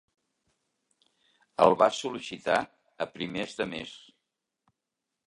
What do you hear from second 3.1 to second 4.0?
primers de mes.